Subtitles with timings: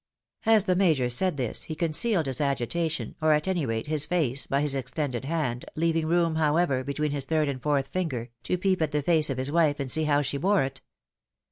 [0.57, 4.47] "As the Major said this, he concealed his agitation, or at any rate, his face,
[4.47, 8.81] by his extended hand, leaving room, however, between his third and fourth finger, to peep
[8.81, 10.81] at the face of his wife, and see how she bore it.